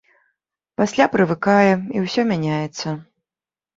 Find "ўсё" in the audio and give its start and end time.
2.07-2.21